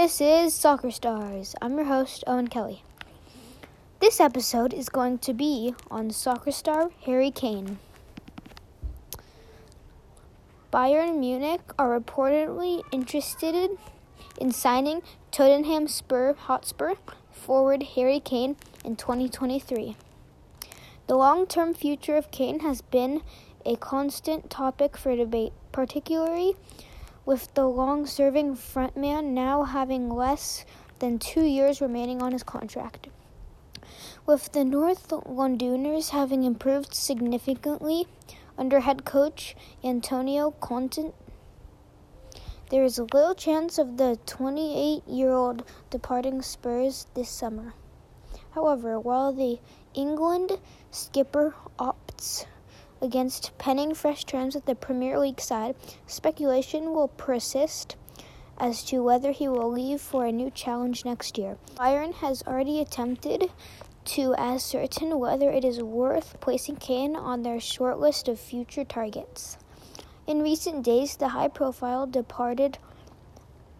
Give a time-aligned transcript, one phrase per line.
[0.00, 1.54] This is Soccer Stars.
[1.60, 2.82] I'm your host, Owen Kelly.
[3.98, 7.78] This episode is going to be on soccer star Harry Kane.
[10.72, 13.76] Bayern Munich are reportedly interested
[14.40, 16.94] in signing Tottenham Spur Hotspur
[17.30, 19.96] forward Harry Kane in 2023.
[21.08, 23.20] The long term future of Kane has been
[23.66, 26.56] a constant topic for debate, particularly
[27.30, 30.64] with the long serving frontman now having less
[30.98, 33.06] than two years remaining on his contract.
[34.26, 38.08] With the North Londoners having improved significantly
[38.58, 39.54] under head coach
[39.84, 41.12] Antonio Conte,
[42.68, 47.74] there is little chance of the 28 year old departing Spurs this summer.
[48.56, 49.60] However, while the
[49.94, 50.58] England
[50.90, 52.46] skipper opts
[53.00, 55.74] against penning fresh terms with the Premier League side,
[56.06, 57.96] speculation will persist
[58.58, 61.56] as to whether he will leave for a new challenge next year.
[61.76, 63.50] Bayern has already attempted
[64.04, 69.56] to ascertain whether it is worth placing Kane on their short list of future targets.
[70.26, 72.78] In recent days, the high profile departed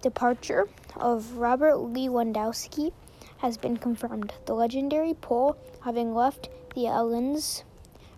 [0.03, 2.93] departure of Robert Lewandowski
[3.39, 7.65] has been confirmed, the legendary Pole having left the Allianz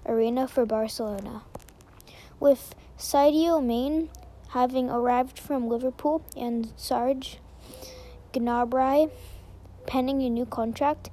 [0.06, 1.42] Arena for Barcelona.
[2.40, 4.10] With Sadio Mane
[4.48, 7.38] having arrived from Liverpool and Sarge
[8.32, 9.10] Gnabry
[9.86, 11.10] penning a new contract,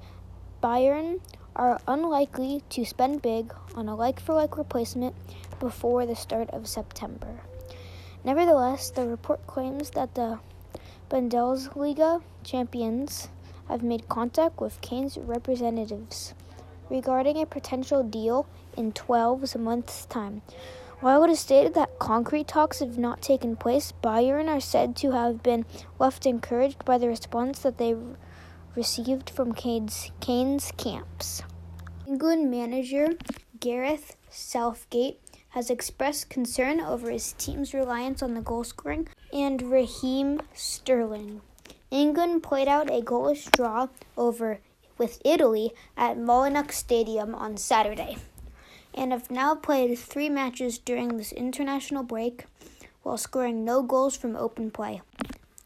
[0.62, 1.20] Bayern
[1.56, 5.14] are unlikely to spend big on a like for like replacement
[5.58, 7.40] before the start of September.
[8.24, 10.38] Nevertheless, the report claims that the
[11.10, 13.28] Bundesliga champions
[13.68, 16.34] have made contact with Kane's representatives
[16.90, 18.46] regarding a potential deal
[18.76, 20.42] in 12 months' time.
[21.00, 25.12] While it is stated that concrete talks have not taken place, Bayern are said to
[25.12, 25.64] have been
[25.98, 27.96] left encouraged by the response that they
[28.76, 31.42] received from Kane's, Kane's camps.
[32.06, 33.10] England manager
[33.60, 40.40] Gareth Southgate has expressed concern over his team's reliance on the goal scoring and Raheem
[40.54, 41.40] Sterling.
[41.90, 44.60] England played out a goalless draw over
[45.00, 48.18] with Italy at Molineux Stadium on Saturday
[48.94, 52.44] and have now played three matches during this international break
[53.02, 55.00] while scoring no goals from open play.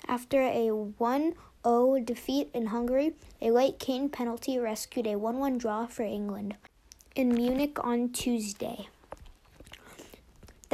[0.07, 1.35] After a 1
[1.67, 6.55] 0 defeat in Hungary, a late Kane penalty rescued a 1 1 draw for England
[7.17, 8.87] in Munich on Tuesday.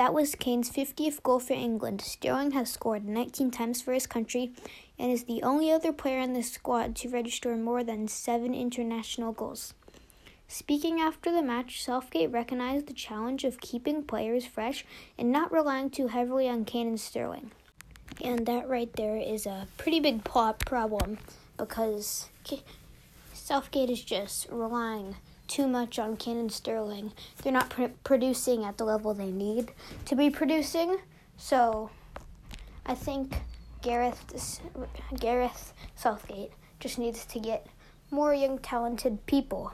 [0.00, 2.00] That was Kane's 50th goal for England.
[2.00, 4.50] Sterling has scored 19 times for his country
[4.99, 9.33] and is the only other player in the squad to register more than seven international
[9.33, 9.75] goals.
[10.49, 14.87] Speaking after the match, Southgate recognized the challenge of keeping players fresh
[15.19, 17.50] and not relying too heavily on Kane and Sterling.
[18.25, 21.19] And that right there is a pretty big problem
[21.59, 22.31] because
[23.34, 25.16] Southgate is just relying
[25.50, 27.12] too much on and Sterling.
[27.43, 29.72] They're not pr- producing at the level they need
[30.05, 30.99] to be producing.
[31.37, 31.91] So
[32.87, 33.34] I think
[33.83, 34.60] Gareth
[35.19, 37.66] Gareth Southgate just needs to get
[38.10, 39.72] more young talented people,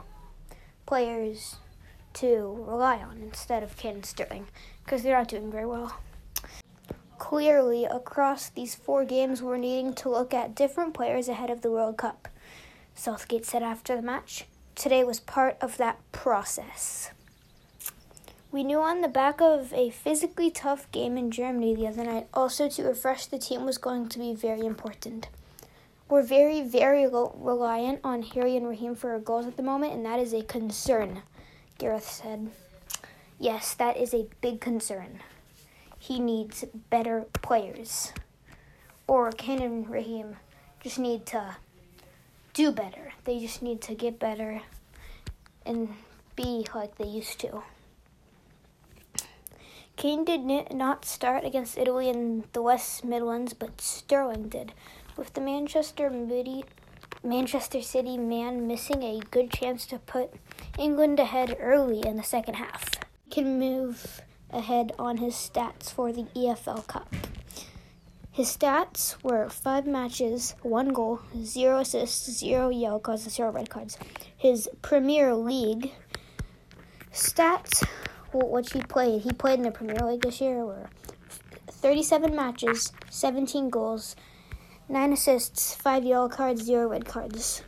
[0.87, 1.57] players
[2.13, 4.47] to rely on instead of and Sterling
[4.83, 5.99] because they're not doing very well.
[7.19, 11.71] Clearly, across these four games, we're needing to look at different players ahead of the
[11.71, 12.27] World Cup.
[12.95, 14.45] Southgate said after the match
[14.77, 17.09] today was part of that process.
[18.51, 22.27] We knew on the back of a physically tough game in Germany the other night,
[22.33, 25.29] also to refresh the team was going to be very important.
[26.07, 30.05] We're very, very reliant on Harry and Raheem for our goals at the moment, and
[30.05, 31.23] that is a concern,
[31.77, 32.51] Gareth said.
[33.39, 35.19] Yes, that is a big concern.
[35.99, 38.13] He needs better players.
[39.07, 40.37] Or and Raheem
[40.81, 41.57] just need to
[42.57, 43.13] do better.
[43.23, 44.61] They just need to get better
[45.63, 45.93] and
[46.35, 47.61] be like they used to.
[49.95, 50.41] Kane did
[50.73, 54.73] not start against Italy in the West Midlands, but Sterling did,
[55.15, 56.65] with the Manchester City,
[57.23, 60.33] Manchester City man missing a good chance to put
[60.79, 62.89] England ahead early in the second half.
[63.25, 67.15] He can move ahead on his stats for the EFL Cup.
[68.37, 73.67] His stats were five matches, one goal, zero assists, zero yellow cards, and zero red
[73.67, 73.97] cards.
[74.37, 75.91] His Premier League
[77.11, 77.83] stats,
[78.31, 80.87] what he played, he played in the Premier League this year, were
[81.71, 84.15] 37 matches, 17 goals,
[84.87, 87.63] 9 assists, 5 yellow cards, 0 red cards.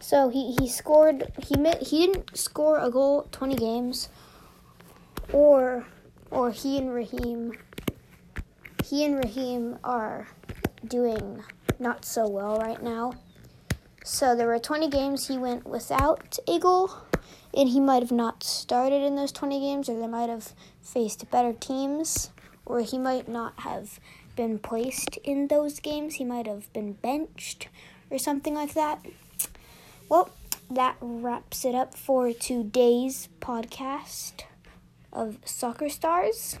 [0.00, 4.08] So he, he scored, he, he didn't score a goal 20 games,
[5.32, 5.86] or,
[6.32, 7.52] or he and Raheem
[8.94, 10.28] he and Raheem are
[10.86, 11.42] doing
[11.80, 13.14] not so well right now.
[14.04, 16.92] So there were 20 games he went without a goal,
[17.52, 21.28] and he might have not started in those 20 games, or they might have faced
[21.28, 22.30] better teams,
[22.64, 23.98] or he might not have
[24.36, 26.14] been placed in those games.
[26.14, 27.66] He might have been benched
[28.12, 29.04] or something like that.
[30.08, 30.30] Well,
[30.70, 34.42] that wraps it up for today's podcast
[35.12, 36.60] of Soccer Stars.